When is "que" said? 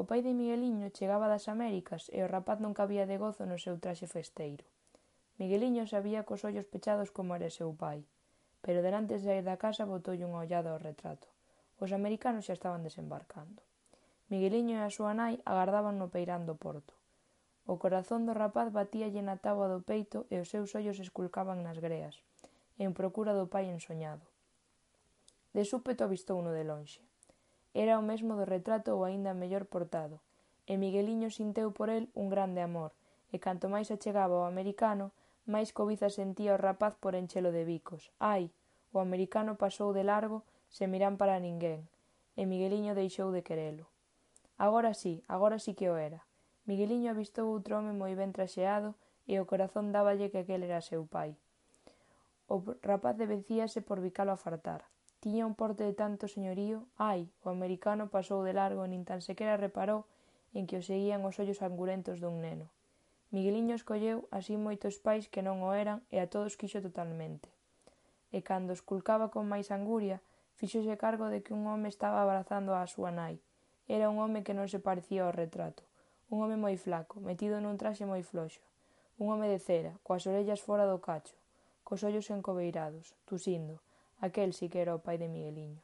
45.78-45.88, 50.30-50.42, 60.64-60.80, 65.28-65.44, 71.44-71.52, 74.40-74.56, 84.68-84.80